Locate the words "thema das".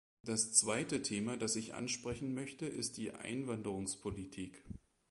1.03-1.55